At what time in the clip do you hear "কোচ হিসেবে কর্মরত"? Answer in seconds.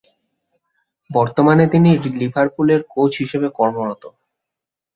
2.93-4.03